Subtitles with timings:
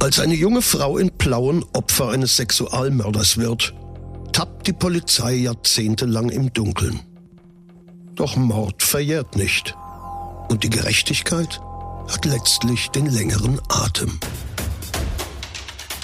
[0.00, 3.74] Als eine junge Frau in Plauen Opfer eines Sexualmörders wird,
[4.32, 7.00] tappt die Polizei jahrzehntelang im Dunkeln.
[8.14, 9.76] Doch Mord verjährt nicht.
[10.48, 11.60] Und die Gerechtigkeit
[12.08, 14.18] hat letztlich den längeren Atem.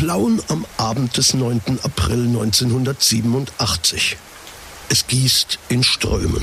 [0.00, 1.60] Plauen am Abend des 9.
[1.82, 4.16] April 1987.
[4.88, 6.40] Es gießt in Strömen.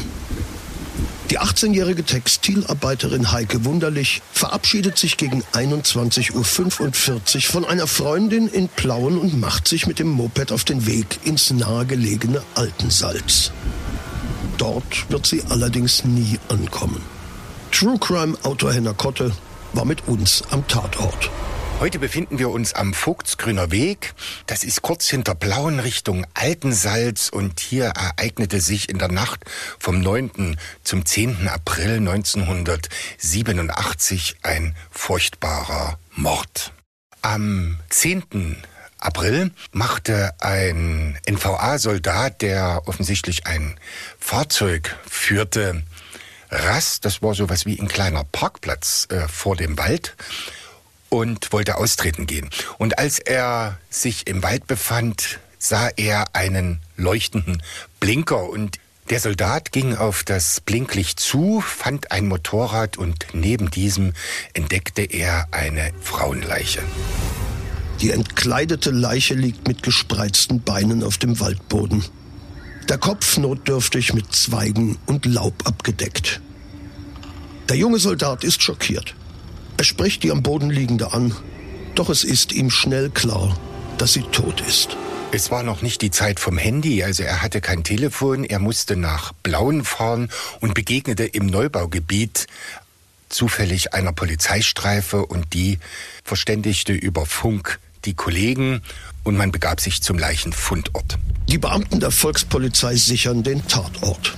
[1.31, 9.17] Die 18-jährige Textilarbeiterin Heike Wunderlich verabschiedet sich gegen 21.45 Uhr von einer Freundin in Plauen
[9.17, 13.49] und macht sich mit dem Moped auf den Weg ins nahegelegene Altensalz.
[14.59, 17.01] Dort wird sie allerdings nie ankommen.
[17.71, 19.31] True Crime Autor Henner Kotte
[19.73, 21.31] war mit uns am Tatort.
[21.79, 24.15] Heute befinden wir uns am Vogtsgrüner Weg.
[24.47, 29.45] Das ist kurz hinter Blauen Richtung Altensalz und hier ereignete sich in der Nacht
[29.77, 30.57] vom 9.
[30.83, 31.47] zum 10.
[31.47, 36.73] April 1987 ein furchtbarer Mord.
[37.21, 38.57] Am 10.
[38.97, 43.79] April machte ein NVA-Soldat, der offensichtlich ein
[44.19, 45.83] Fahrzeug führte,
[46.49, 47.05] Rast.
[47.05, 50.15] Das war sowas wie ein kleiner Parkplatz äh, vor dem Wald
[51.09, 52.49] und wollte austreten gehen.
[52.77, 57.63] Und als er sich im Wald befand, sah er einen leuchtenden
[57.99, 64.11] Blinker und der Soldat ging auf das Blinklicht zu, fand ein Motorrad und neben diesem
[64.53, 66.81] entdeckte er eine Frauenleiche.
[68.01, 72.03] Die entkleidete Leiche liegt mit gespreizten Beinen auf dem Waldboden.
[72.89, 76.41] Der Kopf notdürftig mit Zweigen und Laub abgedeckt.
[77.69, 79.15] Der junge Soldat ist schockiert.
[79.77, 81.35] Er spricht die am Boden liegende an,
[81.95, 83.55] doch es ist ihm schnell klar,
[83.97, 84.97] dass sie tot ist.
[85.31, 88.95] Es war noch nicht die Zeit vom Handy, also er hatte kein Telefon, er musste
[88.95, 90.29] nach Blauen fahren
[90.61, 92.47] und begegnete im Neubaugebiet
[93.29, 95.79] zufällig einer Polizeistreife und die
[96.23, 98.81] verständigte über Funk die Kollegen
[99.23, 101.17] und man begab sich zum Leichenfundort.
[101.49, 104.35] Die Beamten der Volkspolizei sichern den Tatort.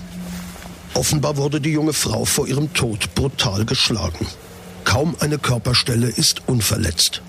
[0.95, 4.25] Offenbar wurde die junge Frau vor ihrem Tod brutal geschlagen.
[4.89, 7.21] Kaum eine Körperstelle ist unverletzt.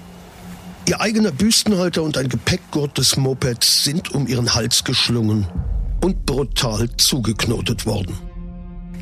[0.87, 5.47] Ihr eigener Büstenhalter und ein Gepäckgurt des Mopeds sind um ihren Hals geschlungen
[6.03, 8.17] und brutal zugeknotet worden.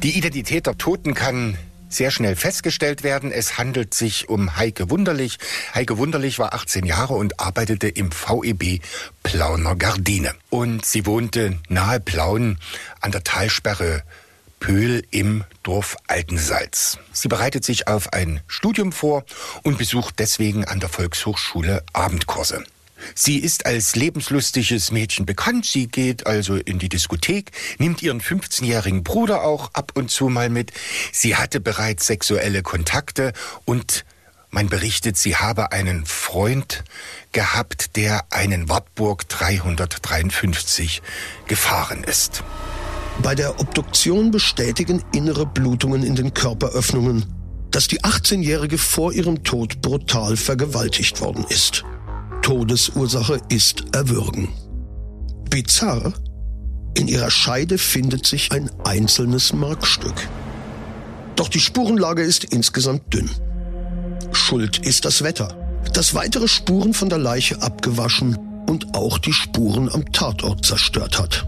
[0.02, 1.56] Die Identität der Toten kann
[1.88, 3.30] sehr schnell festgestellt werden.
[3.30, 5.38] Es handelt sich um Heike Wunderlich.
[5.72, 8.82] Heike Wunderlich war 18 Jahre und arbeitete im VEB
[9.22, 10.32] Plauner Gardine.
[10.50, 12.58] Und sie wohnte nahe Plauen
[13.00, 14.02] an der Talsperre
[14.60, 16.98] Pöhl im Dorf Altensalz.
[17.12, 19.24] Sie bereitet sich auf ein Studium vor
[19.62, 22.64] und besucht deswegen an der Volkshochschule Abendkurse.
[23.14, 25.66] Sie ist als lebenslustiges Mädchen bekannt.
[25.66, 30.50] Sie geht also in die Diskothek, nimmt ihren 15-jährigen Bruder auch ab und zu mal
[30.50, 30.72] mit.
[31.12, 33.32] Sie hatte bereits sexuelle Kontakte
[33.64, 34.04] und
[34.50, 36.82] man berichtet, sie habe einen Freund
[37.32, 41.02] gehabt, der einen Wartburg 353
[41.46, 42.42] gefahren ist.
[43.22, 47.24] Bei der Obduktion bestätigen innere Blutungen in den Körperöffnungen,
[47.70, 51.84] dass die 18-Jährige vor ihrem Tod brutal vergewaltigt worden ist.
[52.42, 54.48] Todesursache ist Erwürgen.
[55.50, 56.12] Bizarr,
[56.94, 60.28] in ihrer Scheide findet sich ein einzelnes Markstück.
[61.36, 63.30] Doch die Spurenlage ist insgesamt dünn.
[64.32, 69.88] Schuld ist das Wetter, das weitere Spuren von der Leiche abgewaschen und auch die Spuren
[69.92, 71.46] am Tatort zerstört hat.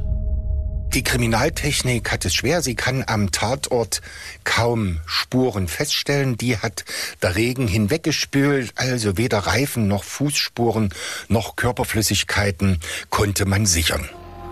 [0.95, 2.63] Die Kriminaltechnik hat es schwer.
[2.63, 4.03] Sie kann am Tatort
[4.43, 6.37] kaum Spuren feststellen.
[6.37, 6.85] Die hat
[7.23, 8.73] der Regen hinweggespült.
[8.75, 10.93] Also weder Reifen noch Fußspuren
[11.29, 14.09] noch Körperflüssigkeiten konnte man sichern.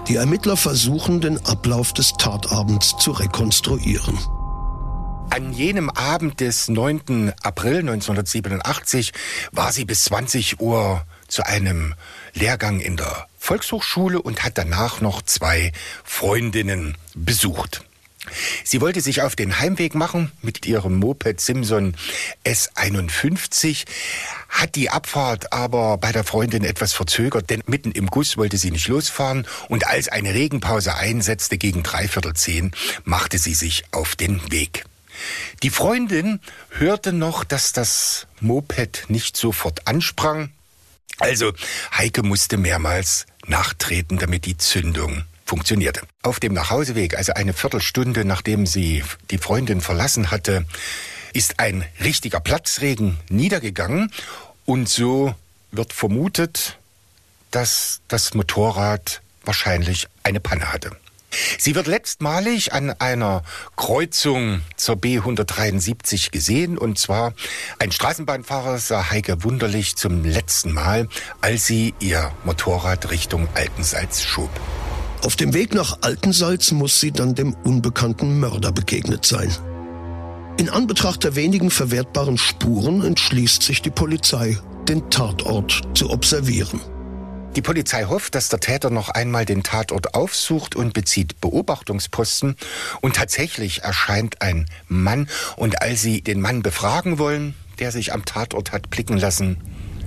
[0.06, 4.16] Die Ermittler versuchen, den Ablauf des Tatabends zu rekonstruieren.
[5.30, 7.32] An jenem Abend des 9.
[7.42, 9.12] April 1987
[9.50, 11.94] war sie bis 20 Uhr zu einem
[12.34, 15.72] Lehrgang in der Volkshochschule und hat danach noch zwei
[16.04, 17.84] Freundinnen besucht.
[18.64, 21.96] Sie wollte sich auf den Heimweg machen mit ihrem Moped Simson
[22.44, 23.86] S51,
[24.48, 28.70] hat die Abfahrt aber bei der Freundin etwas verzögert, denn mitten im Guss wollte sie
[28.70, 32.72] nicht losfahren und als eine Regenpause einsetzte gegen dreiviertel zehn,
[33.04, 34.84] machte sie sich auf den Weg.
[35.62, 36.40] Die Freundin
[36.70, 40.50] hörte noch, dass das Moped nicht sofort ansprang.
[41.18, 41.52] Also
[41.96, 46.02] Heike musste mehrmals nachtreten, damit die Zündung funktionierte.
[46.22, 50.66] Auf dem Nachhauseweg, also eine Viertelstunde nachdem sie die Freundin verlassen hatte,
[51.32, 54.12] ist ein richtiger Platzregen niedergegangen
[54.64, 55.34] und so
[55.70, 56.78] wird vermutet,
[57.50, 60.96] dass das Motorrad wahrscheinlich eine Panne hatte.
[61.58, 63.42] Sie wird letztmalig an einer
[63.76, 67.34] Kreuzung zur B173 gesehen und zwar
[67.78, 71.08] ein Straßenbahnfahrer sah Heike wunderlich zum letzten Mal,
[71.40, 74.50] als sie ihr Motorrad Richtung Altensalz schob.
[75.24, 79.54] Auf dem Weg nach Altensalz muss sie dann dem unbekannten Mörder begegnet sein.
[80.58, 84.58] In Anbetracht der wenigen verwertbaren Spuren entschließt sich die Polizei,
[84.88, 86.80] den Tatort zu observieren.
[87.56, 92.56] Die Polizei hofft, dass der Täter noch einmal den Tatort aufsucht und bezieht Beobachtungsposten.
[93.00, 95.28] Und tatsächlich erscheint ein Mann.
[95.56, 99.58] Und als sie den Mann befragen wollen, der sich am Tatort hat blicken lassen,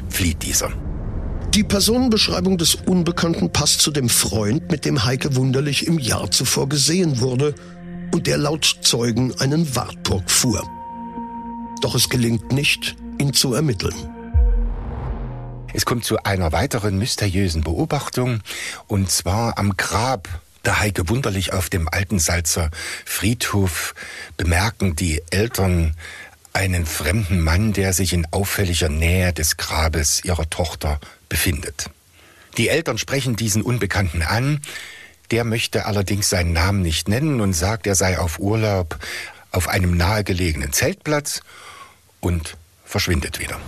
[0.09, 0.71] flieht dieser.
[1.53, 6.69] Die Personenbeschreibung des Unbekannten passt zu dem Freund, mit dem Heike Wunderlich im Jahr zuvor
[6.69, 7.55] gesehen wurde
[8.13, 10.65] und der laut Zeugen einen Wartburg fuhr.
[11.81, 14.20] Doch es gelingt nicht, ihn zu ermitteln.
[15.73, 18.41] Es kommt zu einer weiteren mysteriösen Beobachtung,
[18.87, 20.27] und zwar am Grab
[20.65, 22.69] der Heike Wunderlich auf dem alten Salzer
[23.05, 23.95] Friedhof
[24.37, 25.95] bemerken die Eltern
[26.53, 31.89] einen fremden Mann, der sich in auffälliger Nähe des Grabes ihrer Tochter befindet.
[32.57, 34.61] Die Eltern sprechen diesen Unbekannten an,
[35.31, 38.99] der möchte allerdings seinen Namen nicht nennen und sagt, er sei auf Urlaub
[39.51, 41.41] auf einem nahegelegenen Zeltplatz
[42.19, 43.59] und verschwindet wieder.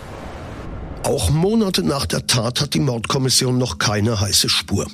[1.04, 4.88] Auch Monate nach der Tat hat die Mordkommission noch keine heiße Spur.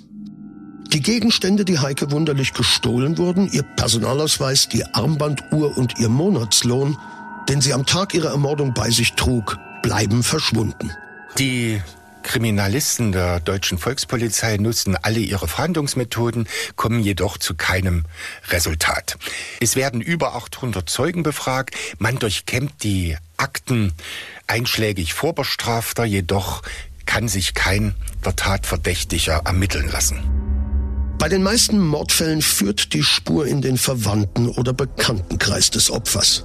[0.91, 6.97] Die Gegenstände, die Heike wunderlich gestohlen wurden, ihr Personalausweis, die Armbanduhr und ihr Monatslohn,
[7.47, 10.91] den sie am Tag ihrer Ermordung bei sich trug, bleiben verschwunden.
[11.37, 11.79] Die
[12.23, 18.05] Kriminalisten der deutschen Volkspolizei nutzen alle ihre Fahndungsmethoden, kommen jedoch zu keinem
[18.49, 19.17] Resultat.
[19.59, 23.93] Es werden über 800 Zeugen befragt, man durchkämmt die Akten
[24.47, 26.61] einschlägig Vorbestrafter, jedoch
[27.05, 30.23] kann sich kein der Tatverdächtiger ermitteln lassen.
[31.17, 36.43] Bei den meisten Mordfällen führt die Spur in den Verwandten- oder Bekanntenkreis des Opfers.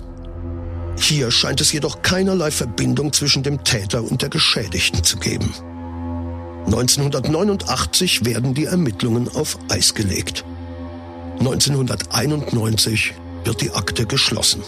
[0.99, 5.53] Hier scheint es jedoch keinerlei Verbindung zwischen dem Täter und der Geschädigten zu geben.
[6.67, 10.45] 1989 werden die Ermittlungen auf Eis gelegt.
[11.41, 13.15] 1991
[13.45, 14.63] wird die Akte geschlossen.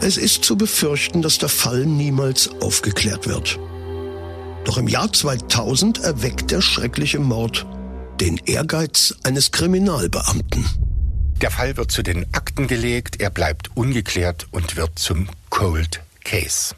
[0.00, 3.58] Es ist zu befürchten, dass der Fall niemals aufgeklärt wird.
[4.64, 7.66] Doch im Jahr 2000 erweckt der schreckliche Mord
[8.20, 10.64] den Ehrgeiz eines Kriminalbeamten.
[11.40, 16.74] Der Fall wird zu den Akten gelegt, er bleibt ungeklärt und wird zum Cold Case.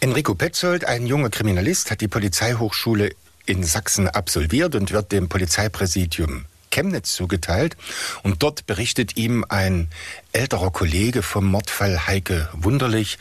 [0.00, 3.12] Enrico Petzold, ein junger Kriminalist, hat die Polizeihochschule
[3.46, 7.76] in Sachsen absolviert und wird dem Polizeipräsidium Chemnitz zugeteilt.
[8.24, 9.88] Und dort berichtet ihm ein
[10.32, 13.18] älterer Kollege vom Mordfall Heike Wunderlich,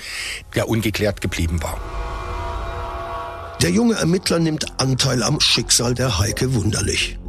[0.56, 1.80] der ungeklärt geblieben war.
[3.62, 7.20] Der junge Ermittler nimmt Anteil am Schicksal der Heike Wunderlich.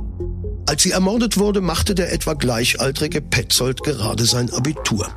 [0.66, 5.12] Als sie ermordet wurde, machte der etwa gleichaltrige Petzold gerade sein Abitur.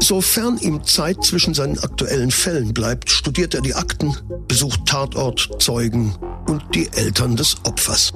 [0.00, 4.16] Sofern ihm Zeit zwischen seinen aktuellen Fällen bleibt, studiert er die Akten,
[4.48, 6.16] besucht Tatort, Zeugen
[6.48, 8.12] und die Eltern des Opfers.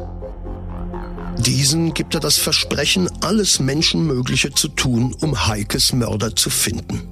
[1.38, 7.08] Diesen gibt er das Versprechen, alles Menschenmögliche zu tun, um Heikes Mörder zu finden.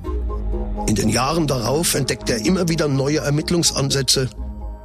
[0.89, 4.29] In den Jahren darauf entdeckt er immer wieder neue Ermittlungsansätze,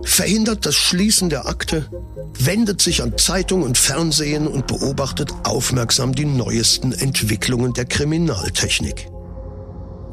[0.03, 1.89] verhindert das Schließen der Akte,
[2.37, 9.09] wendet sich an Zeitung und Fernsehen und beobachtet aufmerksam die neuesten Entwicklungen der Kriminaltechnik.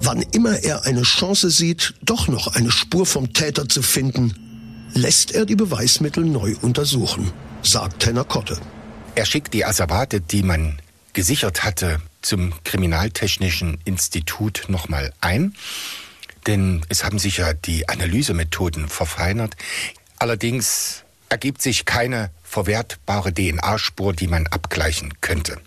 [0.00, 4.34] Wann immer er eine Chance sieht, doch noch eine Spur vom Täter zu finden,
[4.94, 7.30] lässt er die Beweismittel neu untersuchen,
[7.62, 8.58] sagt Tenner Kotte.
[9.18, 10.80] Er schickt die Asservate, die man
[11.12, 15.56] gesichert hatte, zum Kriminaltechnischen Institut nochmal ein.
[16.46, 19.56] Denn es haben sich ja die Analysemethoden verfeinert.
[20.20, 25.60] Allerdings ergibt sich keine verwertbare DNA-Spur, die man abgleichen könnte.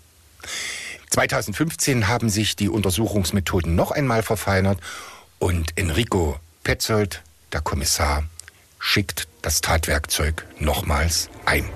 [1.10, 4.80] 2015 haben sich die Untersuchungsmethoden noch einmal verfeinert
[5.38, 8.24] und Enrico Petzold, der Kommissar,
[8.78, 11.68] schickt das Tatwerkzeug nochmals ein.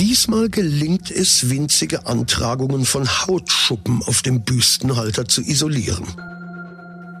[0.00, 6.06] Diesmal gelingt es, winzige Antragungen von Hautschuppen auf dem Büstenhalter zu isolieren.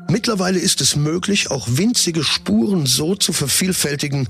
[0.08, 4.28] Mittlerweile ist es möglich, auch winzige Spuren so zu vervielfältigen,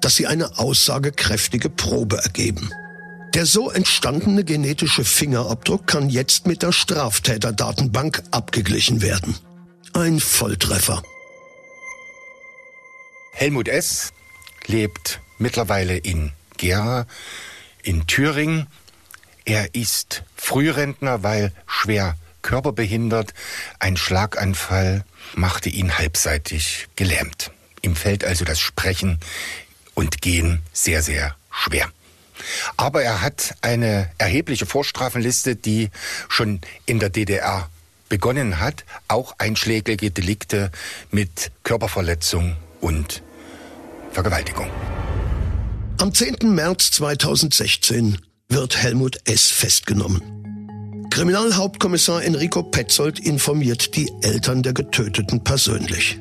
[0.00, 2.72] dass sie eine aussagekräftige Probe ergeben.
[3.34, 9.36] Der so entstandene genetische Fingerabdruck kann jetzt mit der Straftäterdatenbank abgeglichen werden.
[9.92, 11.04] Ein Volltreffer.
[13.32, 14.12] Helmut S.
[14.66, 17.06] lebt mittlerweile in Gera,
[17.82, 18.66] in Thüringen.
[19.44, 23.34] Er ist Frührentner, weil schwer körperbehindert.
[23.78, 27.50] Ein Schlaganfall machte ihn halbseitig gelähmt.
[27.82, 29.18] Ihm fällt also das Sprechen
[29.94, 31.90] und Gehen sehr, sehr schwer.
[32.76, 35.90] Aber er hat eine erhebliche Vorstrafenliste, die
[36.28, 37.68] schon in der DDR
[38.08, 40.70] begonnen hat, auch einschlägige Delikte
[41.10, 43.22] mit Körperverletzung und
[44.12, 44.70] Vergewaltigung.
[46.02, 46.52] Am 10.
[46.52, 48.18] März 2016
[48.48, 49.50] wird Helmut S.
[49.50, 51.06] festgenommen.
[51.10, 56.18] Kriminalhauptkommissar Enrico Petzold informiert die Eltern der Getöteten persönlich.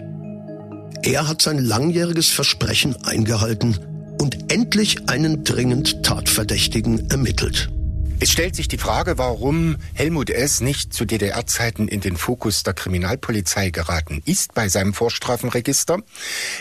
[1.01, 3.79] Er hat sein langjähriges Versprechen eingehalten
[4.19, 7.71] und endlich einen dringend Tatverdächtigen ermittelt.
[8.23, 10.61] Es stellt sich die Frage, warum Helmut S.
[10.61, 16.03] nicht zu DDR-Zeiten in den Fokus der Kriminalpolizei geraten ist bei seinem Vorstrafenregister.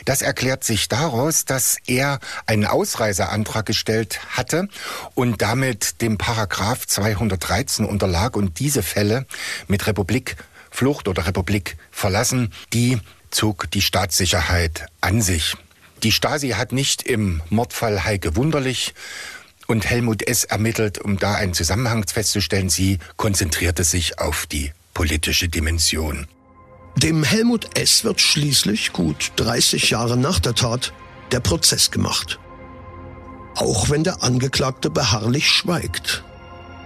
[0.06, 4.68] Das erklärt sich daraus, dass er einen Ausreiseantrag gestellt hatte
[5.14, 9.26] und damit dem Paragraph 213 unterlag und diese Fälle
[9.68, 10.36] mit Republik
[10.70, 12.98] Flucht oder Republik verlassen, die
[13.30, 15.58] zog die Staatssicherheit an sich.
[16.02, 18.94] Die Stasi hat nicht im Mordfall Heike Wunderlich
[19.70, 20.42] und Helmut S.
[20.42, 22.68] ermittelt, um da einen Zusammenhang festzustellen.
[22.68, 26.26] Sie konzentrierte sich auf die politische Dimension.
[26.96, 28.02] Dem Helmut S.
[28.02, 30.92] wird schließlich gut 30 Jahre nach der Tat
[31.30, 32.40] der Prozess gemacht.
[33.54, 36.24] Auch wenn der Angeklagte beharrlich schweigt.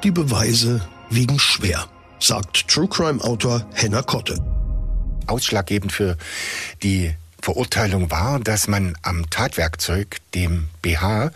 [0.03, 1.87] Die Beweise wiegen schwer,
[2.21, 4.45] sagt True Crime Autor Henna Kotte.
[5.27, 6.19] Ausschlaggebend für
[6.83, 7.15] die
[7.45, 11.31] Verurteilung war, dass man am Tatwerkzeug, dem BH,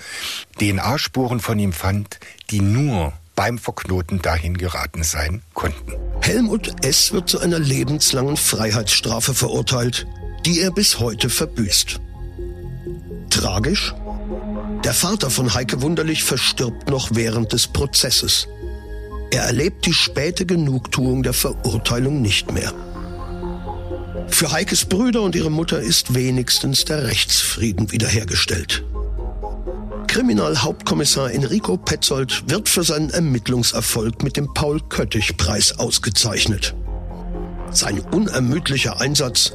[0.59, 5.93] DNA-Spuren von ihm fand, die nur beim Verknoten dahin geraten sein konnten.
[6.23, 7.13] Helmut S.
[7.13, 10.07] wird zu einer lebenslangen Freiheitsstrafe verurteilt,
[10.47, 12.01] die er bis heute verbüßt.
[13.29, 13.95] Tragisch?
[14.85, 18.49] Der Vater von Heike Wunderlich verstirbt noch während des Prozesses.
[19.31, 22.73] Er erlebt die späte Genugtuung der Verurteilung nicht mehr.
[24.31, 28.85] Für Heikes Brüder und ihre Mutter ist wenigstens der Rechtsfrieden wiederhergestellt.
[30.07, 36.75] Kriminalhauptkommissar Enrico Petzold wird für seinen Ermittlungserfolg mit dem Paul-Köttich-Preis ausgezeichnet.
[37.71, 39.53] Sein unermüdlicher Einsatz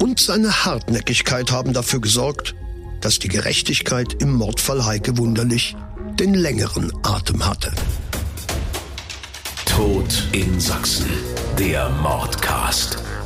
[0.00, 2.54] und seine Hartnäckigkeit haben dafür gesorgt,
[3.00, 5.76] dass die Gerechtigkeit im Mordfall Heike Wunderlich
[6.18, 7.72] den längeren Atem hatte.
[9.66, 11.10] Tod in Sachsen,
[11.58, 12.98] der Mordcast.